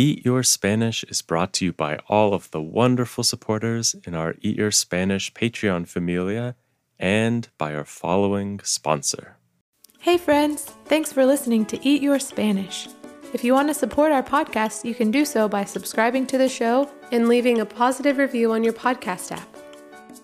Eat 0.00 0.24
Your 0.24 0.44
Spanish 0.44 1.02
is 1.08 1.22
brought 1.22 1.52
to 1.54 1.64
you 1.64 1.72
by 1.72 1.98
all 2.08 2.32
of 2.32 2.52
the 2.52 2.62
wonderful 2.62 3.24
supporters 3.24 3.96
in 4.06 4.14
our 4.14 4.36
Eat 4.40 4.56
Your 4.56 4.70
Spanish 4.70 5.32
Patreon 5.34 5.88
familia 5.88 6.54
and 7.00 7.48
by 7.58 7.74
our 7.74 7.84
following 7.84 8.60
sponsor. 8.62 9.38
Hey, 9.98 10.16
friends! 10.16 10.66
Thanks 10.84 11.12
for 11.12 11.26
listening 11.26 11.66
to 11.66 11.84
Eat 11.84 12.00
Your 12.00 12.20
Spanish. 12.20 12.86
If 13.34 13.42
you 13.42 13.52
want 13.52 13.70
to 13.70 13.74
support 13.74 14.12
our 14.12 14.22
podcast, 14.22 14.84
you 14.84 14.94
can 14.94 15.10
do 15.10 15.24
so 15.24 15.48
by 15.48 15.64
subscribing 15.64 16.28
to 16.28 16.38
the 16.38 16.48
show 16.48 16.88
and 17.10 17.26
leaving 17.26 17.60
a 17.60 17.66
positive 17.66 18.18
review 18.18 18.52
on 18.52 18.62
your 18.62 18.74
podcast 18.74 19.32
app. 19.32 19.48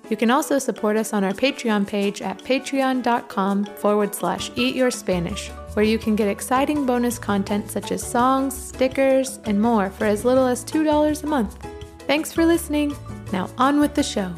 You 0.08 0.16
can 0.16 0.30
also 0.30 0.60
support 0.60 0.96
us 0.96 1.12
on 1.12 1.24
our 1.24 1.32
Patreon 1.32 1.88
page 1.88 2.22
at 2.22 2.38
patreon.com 2.38 3.64
forward 3.64 4.14
slash 4.14 4.52
eat 4.54 4.76
your 4.76 4.92
Spanish, 4.92 5.50
where 5.74 5.84
you 5.84 5.98
can 5.98 6.16
get 6.16 6.28
exciting 6.28 6.86
bonus 6.86 7.18
content 7.18 7.70
such 7.70 7.92
as 7.92 8.02
songs, 8.02 8.54
stickers, 8.56 9.38
and 9.44 9.60
more 9.60 9.90
for 9.90 10.04
as 10.06 10.24
little 10.24 10.46
as 10.46 10.64
$2 10.64 11.22
a 11.22 11.26
month. 11.26 11.56
Thanks 12.06 12.32
for 12.32 12.44
listening. 12.46 12.96
Now 13.32 13.48
on 13.58 13.80
with 13.80 13.94
the 13.94 14.02
show. 14.02 14.32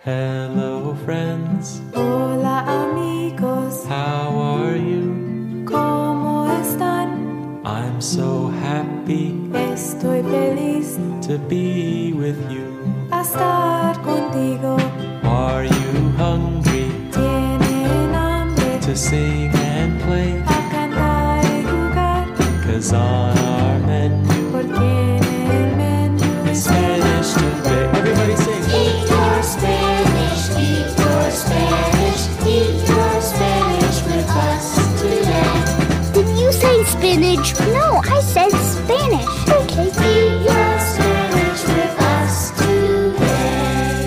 Hello, 0.00 0.94
friends. 1.04 1.80
Hola, 1.94 2.64
amigos. 2.66 3.84
How 3.86 4.30
are 4.38 4.76
you? 4.76 5.64
¿Cómo 5.64 6.46
están? 6.60 7.60
I'm 7.66 8.00
so 8.00 8.48
happy 8.62 9.34
Estoy 9.52 10.22
feliz 10.22 10.96
to 11.26 11.38
be 11.48 12.12
with 12.12 12.38
you. 12.50 12.70
a 13.10 13.20
estar 13.22 14.00
contigo. 14.02 14.76
Are 15.24 15.64
you 15.64 16.10
hungry 16.16 16.86
Tienen 17.10 18.14
hambre 18.14 18.78
to 18.82 18.94
sing 18.96 19.50
and 19.86 20.00
play? 20.02 20.30
a 20.46 20.60
cantar 20.70 21.44
y 21.44 21.62
jugar. 21.70 22.26
Cause 22.64 22.92
on 22.92 23.38
our 23.38 23.78
menu 23.86 24.50
Porque 24.52 24.76
en 24.78 25.24
el 25.50 25.66
menú 25.78 26.50
is 26.50 26.64
Spanish 26.64 27.30
today. 27.34 27.84
Everybody 27.98 28.36
sing. 28.36 28.62
Eat 28.80 28.98
your 29.12 29.36
Spanish, 29.42 30.42
eat 30.66 30.88
your 30.98 31.24
Spanish, 31.42 32.22
eat 32.54 32.88
your 32.90 33.14
Spanish 33.30 33.98
with 34.08 34.30
us 34.48 34.66
today. 35.00 35.54
Did 36.14 36.28
you 36.40 36.50
say 36.52 36.76
spinach? 36.94 37.48
No, 37.78 37.86
I 38.16 38.20
said 38.34 38.52
Spanish. 38.74 39.32
Okay. 39.58 39.86
Eat 39.86 40.34
your 40.50 40.72
Spanish 40.90 41.62
with 41.74 41.96
us 42.16 42.36
today. 42.58 44.02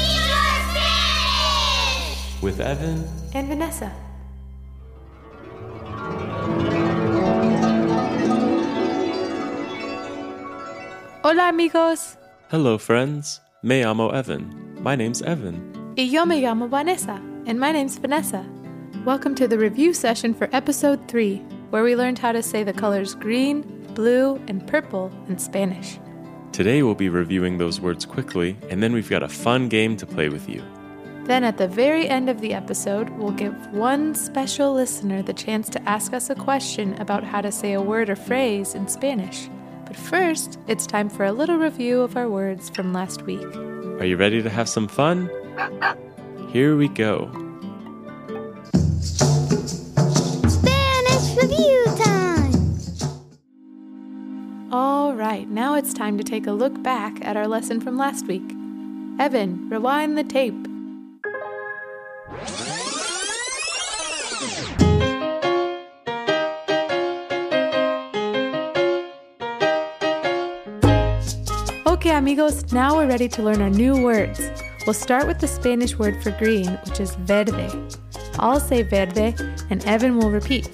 Eat 0.00 0.18
your 0.30 0.50
Spanish! 0.70 2.42
With 2.42 2.60
Evan. 2.60 2.98
and 3.34 3.48
Vanessa. 3.48 3.92
Hola 11.28 11.48
amigos, 11.48 12.16
Hello, 12.52 12.78
friends. 12.78 13.40
Me 13.60 13.82
llamo 13.82 14.14
Evan. 14.14 14.80
My 14.80 14.94
name's 14.94 15.22
Evan. 15.22 15.60
y 15.96 16.04
yo 16.04 16.24
me 16.24 16.40
llamo 16.40 16.68
Vanessa, 16.68 17.20
and 17.46 17.58
my 17.58 17.72
name's 17.72 17.98
Vanessa. 17.98 18.46
Welcome 19.04 19.34
to 19.34 19.48
the 19.48 19.58
review 19.58 19.92
session 19.92 20.32
for 20.32 20.48
episode 20.52 21.08
3, 21.08 21.38
where 21.70 21.82
we 21.82 21.96
learned 21.96 22.20
how 22.20 22.30
to 22.30 22.44
say 22.44 22.62
the 22.62 22.72
colors 22.72 23.16
green, 23.16 23.62
blue, 23.94 24.40
and 24.46 24.64
purple 24.68 25.10
in 25.28 25.36
Spanish. 25.36 25.98
Today 26.52 26.84
we'll 26.84 26.94
be 26.94 27.08
reviewing 27.08 27.58
those 27.58 27.80
words 27.80 28.06
quickly, 28.06 28.56
and 28.70 28.80
then 28.80 28.92
we've 28.92 29.10
got 29.10 29.24
a 29.24 29.28
fun 29.28 29.68
game 29.68 29.96
to 29.96 30.06
play 30.06 30.28
with 30.28 30.48
you. 30.48 30.62
Then 31.24 31.42
at 31.42 31.58
the 31.58 31.66
very 31.66 32.08
end 32.08 32.30
of 32.30 32.40
the 32.40 32.54
episode, 32.54 33.10
we'll 33.18 33.32
give 33.32 33.72
one 33.72 34.14
special 34.14 34.72
listener 34.74 35.22
the 35.22 35.34
chance 35.34 35.68
to 35.70 35.82
ask 35.88 36.12
us 36.12 36.30
a 36.30 36.36
question 36.36 36.94
about 37.00 37.24
how 37.24 37.40
to 37.40 37.50
say 37.50 37.72
a 37.72 37.82
word 37.82 38.10
or 38.10 38.14
phrase 38.14 38.76
in 38.76 38.86
Spanish. 38.86 39.48
But 39.86 39.96
first, 39.96 40.58
it's 40.66 40.84
time 40.86 41.08
for 41.08 41.24
a 41.24 41.32
little 41.32 41.58
review 41.58 42.02
of 42.02 42.16
our 42.16 42.28
words 42.28 42.68
from 42.70 42.92
last 42.92 43.22
week. 43.22 43.46
Are 44.00 44.04
you 44.04 44.16
ready 44.16 44.42
to 44.42 44.50
have 44.50 44.68
some 44.68 44.88
fun? 44.88 45.30
Here 46.50 46.76
we 46.76 46.88
go. 46.88 47.30
Spanish 50.48 51.36
review 51.36 51.84
time. 51.96 52.78
All 54.72 55.14
right, 55.14 55.48
now 55.48 55.74
it's 55.74 55.94
time 55.94 56.18
to 56.18 56.24
take 56.24 56.48
a 56.48 56.52
look 56.52 56.82
back 56.82 57.24
at 57.24 57.36
our 57.36 57.46
lesson 57.46 57.80
from 57.80 57.96
last 57.96 58.26
week. 58.26 58.52
Evan, 59.20 59.68
rewind 59.70 60.18
the 60.18 60.24
tape. 60.24 60.65
Okay, 71.86 72.10
amigos, 72.10 72.72
now 72.72 72.96
we're 72.96 73.06
ready 73.06 73.28
to 73.28 73.44
learn 73.44 73.62
our 73.62 73.70
new 73.70 74.02
words. 74.02 74.40
We'll 74.84 74.92
start 74.92 75.28
with 75.28 75.38
the 75.38 75.46
Spanish 75.46 75.96
word 75.96 76.20
for 76.20 76.32
green, 76.32 76.66
which 76.84 76.98
is 76.98 77.14
verde. 77.14 77.70
I'll 78.40 78.58
say 78.58 78.82
verde, 78.82 79.36
and 79.70 79.84
Evan 79.86 80.18
will 80.18 80.32
repeat. 80.32 80.68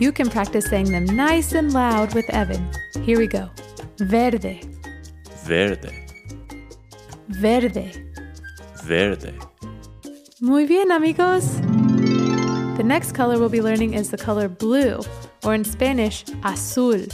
You 0.00 0.10
can 0.10 0.30
practice 0.30 0.64
saying 0.64 0.90
them 0.90 1.04
nice 1.04 1.52
and 1.52 1.74
loud 1.74 2.14
with 2.14 2.30
Evan. 2.30 2.66
Here 3.02 3.18
we 3.18 3.26
go. 3.26 3.50
Verde, 3.98 4.62
Verde. 5.44 6.06
verde. 7.28 7.92
Verde. 8.84 9.34
Muy 10.40 10.66
bien, 10.66 10.90
amigos. 10.90 11.60
The 12.78 12.84
next 12.84 13.12
color 13.12 13.38
we'll 13.38 13.50
be 13.50 13.60
learning 13.60 13.92
is 13.92 14.10
the 14.10 14.16
color 14.16 14.48
blue, 14.48 15.02
or 15.44 15.54
in 15.54 15.64
Spanish, 15.64 16.24
azul. 16.42 17.04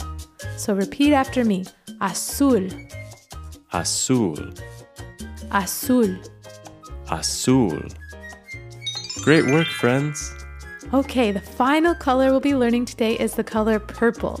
So 0.55 0.73
repeat 0.73 1.11
after 1.11 1.43
me 1.43 1.65
azul, 1.99 2.69
Azul. 3.73 4.53
azul. 5.51 6.17
Azul. 7.09 7.79
Great 9.23 9.45
work, 9.47 9.67
friends. 9.67 10.33
Okay, 10.93 11.31
the 11.31 11.39
final 11.39 11.95
color 11.95 12.31
we'll 12.31 12.39
be 12.41 12.55
learning 12.55 12.85
today 12.85 13.13
is 13.17 13.35
the 13.35 13.43
color 13.43 13.79
purple. 13.79 14.39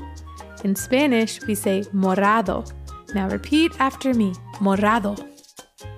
In 0.63 0.75
Spanish, 0.75 1.39
we 1.47 1.55
say 1.55 1.83
morado. 1.93 2.69
Now 3.15 3.29
repeat 3.29 3.71
after 3.79 4.13
me 4.13 4.33
morado, 4.59 5.15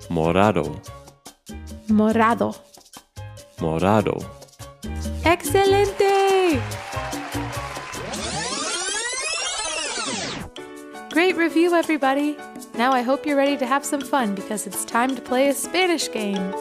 Morado. 0.08 0.80
morado. 1.88 2.56
Morado. 3.58 4.24
Excelente! 5.24 6.60
Great 11.12 11.36
review, 11.36 11.74
everybody! 11.74 12.36
Now 12.76 12.90
I 12.90 13.02
hope 13.02 13.24
you're 13.24 13.36
ready 13.36 13.56
to 13.58 13.66
have 13.66 13.84
some 13.84 14.00
fun 14.00 14.34
because 14.34 14.66
it's 14.66 14.84
time 14.84 15.14
to 15.14 15.22
play 15.22 15.48
a 15.48 15.54
Spanish 15.54 16.10
game. 16.10 16.52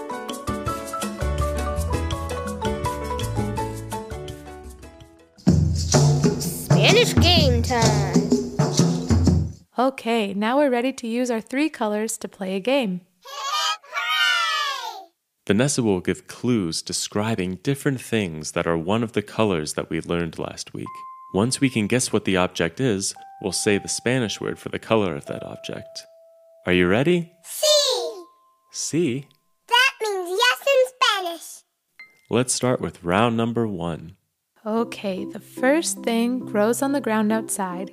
Spanish 6.40 7.16
game 7.16 7.64
time. 7.64 8.14
Okay, 9.80 10.36
now 10.36 10.58
we're 10.58 10.70
ready 10.70 10.94
to 10.94 11.08
use 11.08 11.32
our 11.32 11.42
three 11.42 11.68
colors 11.68 12.20
to 12.20 12.28
play 12.28 12.56
a 12.56 12.60
game. 12.60 13.02
Vanessa 15.48 15.82
will 15.82 16.00
give 16.00 16.28
clues 16.28 16.84
describing 16.84 17.56
different 17.64 18.00
things 18.00 18.52
that 18.52 18.68
are 18.68 18.78
one 18.78 19.02
of 19.02 19.14
the 19.14 19.24
colors 19.24 19.74
that 19.74 19.90
we 19.90 20.00
learned 20.00 20.38
last 20.38 20.76
week. 20.76 20.88
Once 21.34 21.60
we 21.60 21.72
can 21.72 21.88
guess 21.88 22.14
what 22.14 22.26
the 22.26 22.38
object 22.38 22.80
is, 22.80 23.16
we'll 23.44 23.52
say 23.52 23.78
the 23.78 23.88
Spanish 23.88 24.40
word 24.42 24.58
for 24.58 24.70
the 24.70 24.80
color 24.80 25.16
of 25.16 25.26
that 25.26 25.44
object. 25.44 26.06
Are 26.66 26.74
you 26.74 26.88
ready? 26.88 27.32
See, 27.44 28.24
See? 28.72 29.28
that 29.68 29.92
means 30.02 30.30
yes 30.30 30.60
in 30.62 30.94
Spanish. 30.96 31.64
Let's 32.30 32.54
start 32.54 32.80
with 32.82 33.04
round 33.04 33.36
number 33.38 33.68
one. 33.68 34.16
Okay, 34.66 35.26
the 35.26 35.42
first 35.42 36.00
thing 36.04 36.40
grows 36.40 36.82
on 36.82 36.94
the 36.94 37.02
ground 37.02 37.34
outside. 37.34 37.92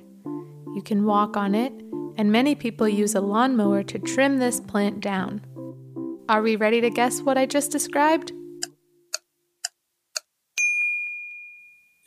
You 0.73 0.81
can 0.85 1.03
walk 1.05 1.35
on 1.35 1.53
it, 1.53 1.73
and 2.17 2.31
many 2.31 2.55
people 2.55 2.87
use 2.87 3.13
a 3.13 3.19
lawnmower 3.19 3.83
to 3.83 3.99
trim 3.99 4.39
this 4.39 4.61
plant 4.61 5.01
down. 5.01 5.41
Are 6.29 6.41
we 6.41 6.55
ready 6.55 6.79
to 6.79 6.89
guess 6.89 7.21
what 7.21 7.37
I 7.37 7.45
just 7.45 7.71
described? 7.71 8.31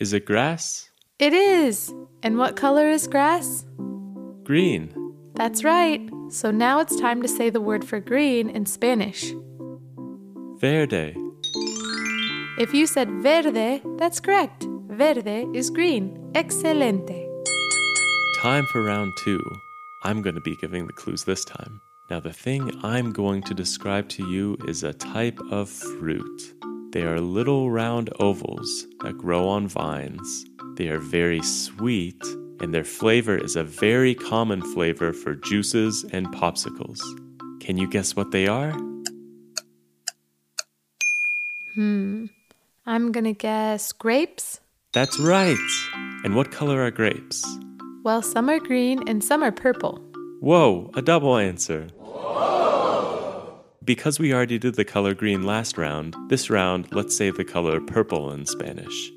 Is 0.01 0.15
it 0.15 0.25
grass? 0.25 0.89
It 1.21 1.33
is! 1.33 1.95
And 2.25 2.39
what 2.39 2.57
color 2.57 2.89
is 2.89 3.07
grass? 3.07 3.65
Green. 4.43 4.93
That's 5.35 5.63
right. 5.63 6.01
So 6.29 6.51
now 6.51 6.81
it's 6.81 7.01
time 7.01 7.23
to 7.23 7.29
say 7.29 7.51
the 7.51 7.61
word 7.61 7.85
for 7.85 8.01
green 8.01 8.51
in 8.51 8.67
Spanish. 8.67 9.33
Verde. 10.59 11.15
If 12.59 12.75
you 12.75 12.89
said 12.89 13.11
verde, 13.23 13.81
that's 13.97 14.19
correct. 14.19 14.67
Verde 14.89 15.47
is 15.55 15.71
green. 15.71 16.33
Excelente. 16.35 17.29
Time 18.39 18.67
for 18.73 18.83
round 18.83 19.13
two. 19.23 19.41
I'm 20.03 20.21
going 20.21 20.35
to 20.35 20.41
be 20.41 20.57
giving 20.57 20.87
the 20.89 20.93
clues 20.95 21.23
this 21.23 21.45
time. 21.45 21.81
Now, 22.11 22.19
the 22.19 22.33
thing 22.33 22.73
I'm 22.83 23.13
going 23.13 23.43
to 23.45 23.55
describe 23.55 24.09
to 24.11 24.27
you 24.27 24.57
is 24.67 24.83
a 24.83 24.93
type 24.93 25.39
of 25.53 25.71
fruit. 25.71 26.55
They 26.91 27.03
are 27.03 27.21
little 27.21 27.71
round 27.71 28.11
ovals 28.19 28.87
that 29.03 29.17
grow 29.17 29.49
on 29.49 29.69
vines. 29.69 30.45
They 30.77 30.89
are 30.89 30.99
very 30.99 31.43
sweet 31.43 32.23
and 32.61 32.73
their 32.73 32.85
flavor 32.85 33.37
is 33.37 33.57
a 33.57 33.65
very 33.65 34.15
common 34.15 34.63
flavor 34.63 35.13
for 35.13 35.35
juices 35.35 36.05
and 36.13 36.27
popsicles. 36.29 37.01
Can 37.61 37.77
you 37.77 37.89
guess 37.89 38.17
what 38.17 38.31
they 38.31 38.47
are? 38.47 38.73
Hmm. 41.75 42.27
I'm 42.87 43.13
gonna 43.13 43.33
guess 43.33 43.93
grapes. 43.93 44.61
That's 44.93 45.19
right! 45.19 45.57
And 46.23 46.37
what 46.37 46.53
color 46.53 46.83
are 46.83 46.91
grapes? 46.91 47.45
Well, 48.05 48.23
some 48.23 48.49
are 48.49 48.61
green 48.61 49.09
and 49.09 49.25
some 49.25 49.43
are 49.43 49.53
purple. 49.53 49.99
Whoa, 50.41 50.91
a 50.95 51.03
double 51.03 51.37
answer. 51.37 51.89
Because 53.83 54.19
we 54.19 54.33
already 54.33 54.59
did 54.59 54.77
the 54.77 54.85
color 54.85 55.15
green 55.15 55.43
last 55.43 55.77
round, 55.77 56.17
this 56.29 56.49
round 56.49 56.93
let's 56.93 57.17
say 57.17 57.31
the 57.31 57.45
color 57.45 57.81
purple 57.81 58.31
in 58.31 58.47
Spanish. 58.47 59.11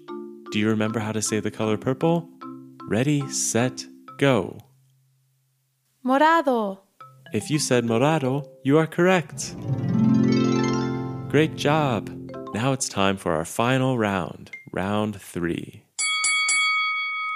Do 0.51 0.59
you 0.59 0.69
remember 0.69 0.99
how 0.99 1.11
to 1.11 1.21
say 1.21 1.39
the 1.39 1.51
color 1.51 1.77
purple? 1.77 2.29
Ready, 2.87 3.27
set, 3.29 3.85
go. 4.17 4.57
Morado. 6.05 6.79
If 7.33 7.49
you 7.49 7.59
said 7.59 7.83
morado, 7.83 8.47
you 8.63 8.77
are 8.77 8.87
correct. 8.87 9.55
Great 11.29 11.57
job! 11.57 12.09
Now 12.53 12.71
it's 12.71 12.87
time 12.87 13.17
for 13.17 13.33
our 13.33 13.43
final 13.43 13.97
round, 13.97 14.51
round 14.71 15.19
three. 15.19 15.83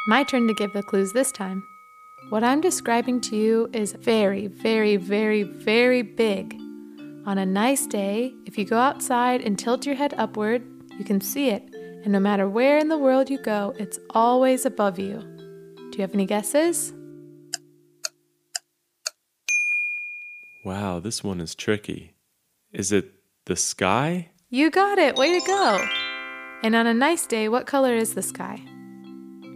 My 0.07 0.23
turn 0.23 0.47
to 0.47 0.53
give 0.53 0.71
the 0.71 0.81
clues 0.81 1.11
this 1.11 1.33
time. 1.33 1.63
What 2.29 2.45
I'm 2.45 2.61
describing 2.61 3.19
to 3.21 3.35
you 3.35 3.69
is 3.73 3.91
very, 3.91 4.47
very, 4.47 4.95
very, 4.95 5.43
very 5.43 6.01
big. 6.01 6.55
On 7.25 7.37
a 7.37 7.45
nice 7.45 7.85
day, 7.85 8.33
if 8.45 8.57
you 8.57 8.63
go 8.63 8.77
outside 8.77 9.41
and 9.41 9.59
tilt 9.59 9.85
your 9.85 9.95
head 9.95 10.13
upward, 10.17 10.63
you 10.97 11.03
can 11.03 11.19
see 11.19 11.49
it, 11.49 11.63
and 12.03 12.11
no 12.11 12.19
matter 12.19 12.47
where 12.47 12.77
in 12.77 12.89
the 12.89 12.97
world 12.97 13.29
you 13.29 13.37
go, 13.37 13.73
it's 13.77 13.99
always 14.09 14.65
above 14.65 14.97
you. 14.97 15.19
Do 15.91 15.97
you 15.97 16.01
have 16.01 16.13
any 16.13 16.25
guesses? 16.25 16.93
Wow, 20.63 20.99
this 20.99 21.23
one 21.23 21.41
is 21.41 21.55
tricky. 21.55 22.13
Is 22.71 22.91
it 22.91 23.13
the 23.45 23.55
sky? 23.55 24.29
You 24.49 24.69
got 24.69 24.97
it! 24.97 25.15
Way 25.15 25.39
to 25.39 25.45
go! 25.45 25.87
And 26.63 26.75
on 26.75 26.87
a 26.87 26.93
nice 26.93 27.25
day, 27.25 27.49
what 27.49 27.65
color 27.65 27.95
is 27.95 28.13
the 28.13 28.21
sky? 28.21 28.61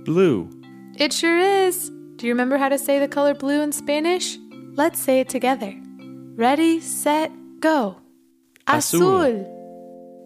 Blue. 0.03 0.49
It 0.97 1.13
sure 1.13 1.37
is! 1.37 1.89
Do 2.15 2.27
you 2.27 2.33
remember 2.33 2.57
how 2.57 2.69
to 2.69 2.77
say 2.77 2.99
the 2.99 3.07
color 3.07 3.33
blue 3.33 3.61
in 3.61 3.71
Spanish? 3.71 4.37
Let's 4.73 4.99
say 4.99 5.19
it 5.19 5.29
together. 5.29 5.73
Ready, 6.35 6.79
set, 6.79 7.31
go. 7.59 7.97
Azul. 8.67 9.54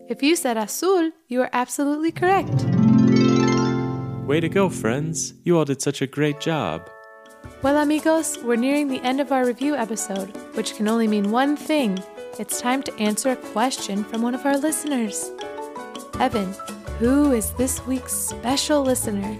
If 0.09 0.23
you 0.23 0.35
said 0.35 0.57
azul, 0.57 1.11
you 1.27 1.39
are 1.44 1.51
absolutely 1.53 2.11
correct. 2.11 2.65
Way 4.25 4.39
to 4.39 4.50
go, 4.50 4.67
friends. 4.67 5.35
You 5.44 5.56
all 5.56 5.65
did 5.65 5.83
such 5.83 6.01
a 6.01 6.07
great 6.07 6.39
job. 6.39 6.89
Well, 7.61 7.77
amigos, 7.77 8.39
we're 8.39 8.56
nearing 8.56 8.88
the 8.88 9.01
end 9.01 9.21
of 9.21 9.31
our 9.31 9.45
review 9.45 9.75
episode, 9.75 10.35
which 10.56 10.75
can 10.75 10.88
only 10.88 11.07
mean 11.07 11.29
one 11.29 11.56
thing. 11.56 12.03
It's 12.39 12.59
time 12.59 12.81
to 12.83 12.94
answer 12.95 13.29
a 13.29 13.35
question 13.35 14.03
from 14.03 14.23
one 14.23 14.33
of 14.33 14.47
our 14.47 14.57
listeners. 14.57 15.29
Evan, 16.19 16.56
who 16.97 17.31
is 17.31 17.53
this 17.53 17.85
week's 17.85 18.13
special 18.13 18.81
listener? 18.81 19.38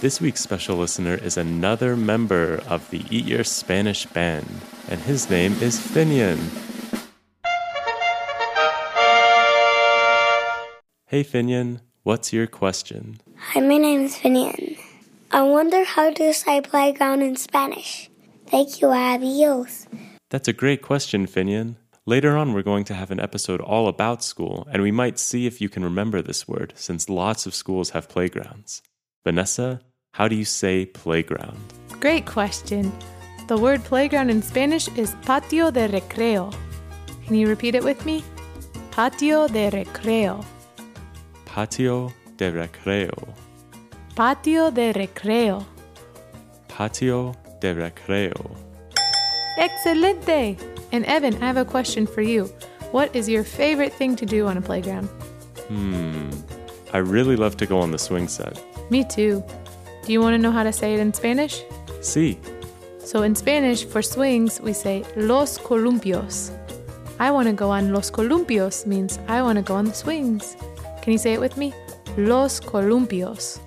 This 0.00 0.18
week's 0.18 0.40
special 0.40 0.76
listener 0.76 1.16
is 1.16 1.36
another 1.36 1.94
member 1.94 2.62
of 2.68 2.88
the 2.88 3.04
Eat 3.10 3.26
Your 3.26 3.44
Spanish 3.44 4.06
band, 4.06 4.48
and 4.88 4.98
his 5.02 5.28
name 5.28 5.52
is 5.60 5.78
Finian. 5.78 6.67
Hey 11.10 11.24
Finian, 11.24 11.80
what's 12.02 12.34
your 12.34 12.46
question? 12.46 13.16
Hi, 13.38 13.60
my 13.60 13.78
name 13.78 14.02
is 14.02 14.16
Finian. 14.16 14.78
I 15.30 15.40
wonder 15.40 15.82
how 15.82 16.12
to 16.12 16.34
say 16.34 16.60
playground 16.60 17.22
in 17.22 17.36
Spanish. 17.36 18.10
Thank 18.48 18.82
you, 18.82 18.88
adios. 18.88 19.86
That's 20.28 20.48
a 20.48 20.52
great 20.52 20.82
question, 20.82 21.24
Finian. 21.26 21.76
Later 22.04 22.36
on, 22.36 22.52
we're 22.52 22.60
going 22.60 22.84
to 22.84 22.92
have 22.92 23.10
an 23.10 23.20
episode 23.20 23.62
all 23.62 23.88
about 23.88 24.22
school, 24.22 24.68
and 24.70 24.82
we 24.82 24.90
might 24.90 25.18
see 25.18 25.46
if 25.46 25.62
you 25.62 25.70
can 25.70 25.82
remember 25.82 26.20
this 26.20 26.46
word, 26.46 26.74
since 26.76 27.08
lots 27.08 27.46
of 27.46 27.54
schools 27.54 27.88
have 27.96 28.10
playgrounds. 28.10 28.82
Vanessa, 29.24 29.80
how 30.12 30.28
do 30.28 30.36
you 30.36 30.44
say 30.44 30.84
playground? 30.84 31.72
Great 32.00 32.26
question. 32.26 32.92
The 33.46 33.56
word 33.56 33.82
playground 33.82 34.28
in 34.28 34.42
Spanish 34.42 34.88
is 34.88 35.14
patio 35.22 35.70
de 35.70 35.88
recreo. 35.88 36.54
Can 37.24 37.34
you 37.34 37.48
repeat 37.48 37.74
it 37.74 37.82
with 37.82 38.04
me? 38.04 38.22
Patio 38.90 39.48
de 39.48 39.70
recreo. 39.70 40.44
Patio 41.58 42.12
de 42.36 42.52
recreo. 42.52 43.34
Patio 44.14 44.70
de 44.70 44.92
recreo. 44.92 45.66
Patio 46.68 47.34
de 47.60 47.74
recreo. 47.74 48.56
Excelente! 49.58 50.56
And 50.92 51.04
Evan, 51.06 51.34
I 51.42 51.46
have 51.46 51.56
a 51.56 51.64
question 51.64 52.06
for 52.06 52.22
you. 52.22 52.44
What 52.92 53.10
is 53.12 53.28
your 53.28 53.42
favorite 53.42 53.92
thing 53.92 54.14
to 54.14 54.24
do 54.24 54.46
on 54.46 54.56
a 54.56 54.60
playground? 54.60 55.08
Hmm. 55.66 56.30
I 56.92 56.98
really 56.98 57.34
love 57.34 57.56
to 57.56 57.66
go 57.66 57.80
on 57.80 57.90
the 57.90 57.98
swing 57.98 58.28
set. 58.28 58.62
Me 58.88 59.02
too. 59.02 59.42
Do 60.06 60.12
you 60.12 60.20
want 60.20 60.34
to 60.34 60.38
know 60.38 60.52
how 60.52 60.62
to 60.62 60.72
say 60.72 60.94
it 60.94 61.00
in 61.00 61.12
Spanish? 61.12 61.64
See, 62.02 62.38
So 63.00 63.24
in 63.24 63.34
Spanish, 63.34 63.84
for 63.84 64.00
swings, 64.00 64.60
we 64.60 64.72
say 64.72 65.04
los 65.16 65.58
columpios. 65.58 66.52
I 67.18 67.32
want 67.32 67.48
to 67.48 67.52
go 67.52 67.70
on 67.70 67.92
los 67.92 68.12
columpios 68.12 68.86
means 68.86 69.18
I 69.26 69.42
want 69.42 69.56
to 69.56 69.62
go 69.62 69.74
on 69.74 69.86
the 69.86 69.94
swings. 69.94 70.56
Can 71.08 71.12
you 71.12 71.18
say 71.18 71.32
it 71.32 71.40
with 71.40 71.56
me? 71.56 71.72
Los 72.18 72.60
columpios. 72.60 73.60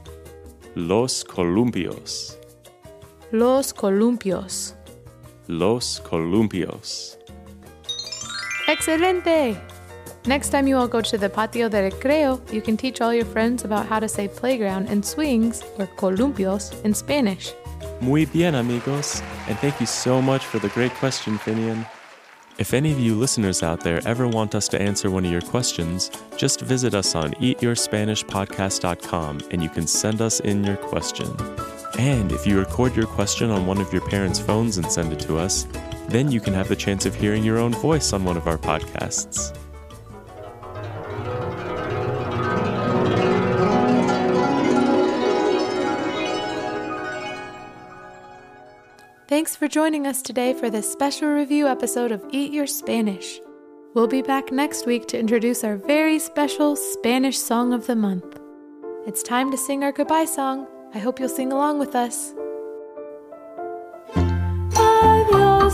los 0.75 1.23
columpios. 1.23 2.38
Los 3.31 3.73
columpios. 3.73 4.75
Los 5.47 6.01
columpios. 6.01 7.17
Excelente! 8.67 9.59
Next 10.27 10.51
time 10.51 10.67
you 10.67 10.77
all 10.77 10.88
go 10.88 11.01
to 11.01 11.17
the 11.17 11.29
patio 11.29 11.67
de 11.67 11.89
recreo, 11.89 12.39
you 12.53 12.61
can 12.61 12.77
teach 12.77 13.01
all 13.01 13.11
your 13.11 13.25
friends 13.25 13.65
about 13.65 13.88
how 13.88 13.99
to 13.99 14.07
say 14.07 14.27
playground 14.27 14.88
and 14.88 15.03
swings, 15.03 15.63
or 15.79 15.88
columpios, 15.97 16.71
in 16.85 16.93
Spanish. 16.93 17.55
Muy 18.01 18.25
bien, 18.25 18.53
amigos. 18.53 19.23
And 19.47 19.57
thank 19.57 19.79
you 19.79 19.88
so 19.88 20.21
much 20.21 20.45
for 20.45 20.59
the 20.59 20.69
great 20.69 20.93
question, 20.99 21.39
Finian. 21.39 21.88
If 22.57 22.74
any 22.74 22.92
of 22.92 23.00
you 23.00 23.15
listeners 23.15 23.63
out 23.63 23.81
there 23.81 24.01
ever 24.06 24.27
want 24.27 24.56
us 24.56 24.68
to 24.69 24.81
answer 24.81 25.09
one 25.09 25.25
of 25.25 25.31
your 25.31 25.42
questions, 25.42 26.12
just 26.38 26.62
visit 26.62 26.94
us 26.94 27.15
on 27.15 27.31
eatyourspanishpodcast.com 27.36 29.42
and 29.51 29.63
you 29.63 29.69
can 29.69 29.88
send 29.88 30.21
us 30.21 30.39
in 30.42 30.63
your 30.63 30.77
question. 30.77 31.27
And 31.98 32.31
if 32.31 32.45
you 32.45 32.59
record 32.59 32.95
your 32.95 33.07
question 33.07 33.50
on 33.50 33.65
one 33.65 33.80
of 33.80 33.92
your 33.92 34.08
parents' 34.08 34.39
phones 34.39 34.77
and 34.77 34.91
send 34.91 35.12
it 35.12 35.20
to 35.22 35.38
us, 35.38 35.67
then 36.08 36.31
you 36.31 36.39
can 36.39 36.53
have 36.53 36.67
the 36.67 36.75
chance 36.75 37.05
of 37.05 37.15
hearing 37.15 37.43
your 37.43 37.58
own 37.58 37.74
voice 37.74 38.13
on 38.13 38.24
one 38.24 38.38
of 38.38 38.48
our 38.48 38.58
podcasts. 38.58 39.58
Thanks 49.41 49.55
for 49.55 49.67
joining 49.67 50.05
us 50.05 50.21
today 50.21 50.53
for 50.53 50.69
this 50.69 50.91
special 50.91 51.27
review 51.27 51.67
episode 51.67 52.12
of 52.12 52.24
Eat 52.29 52.53
Your 52.53 52.67
Spanish. 52.67 53.39
We'll 53.95 54.05
be 54.05 54.21
back 54.21 54.51
next 54.51 54.86
week 54.86 55.07
to 55.07 55.17
introduce 55.17 55.63
our 55.63 55.77
very 55.77 56.19
special 56.19 56.75
Spanish 56.75 57.39
Song 57.39 57.74
of 57.74 57.88
the 57.88 57.95
Month. 57.95 58.39
It's 59.07 59.24
time 59.24 59.50
to 59.50 59.57
sing 59.57 59.83
our 59.83 59.91
goodbye 59.91 60.25
song. 60.25 60.67
I 60.93 61.00
hope 61.00 61.19
you'll 61.19 61.27
sing 61.27 61.51
along 61.51 61.79
with 61.79 61.95
us. 61.95 62.36
Adiós, 64.13 65.74